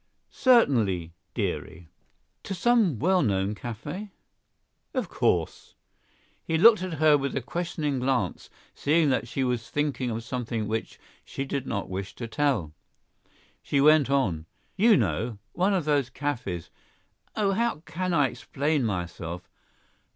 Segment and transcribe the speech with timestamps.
[0.31, 1.87] "Certainly, dearie."
[2.45, 4.09] "To some well known cafe?"
[4.95, 5.75] "Of course!"
[6.43, 10.67] He looked at her with a questioning glance, seeing that she was thinking of something
[10.67, 12.73] which she did not wish to tell.
[13.61, 19.47] She went on: "You know, one of those cafes—oh, how can I explain myself?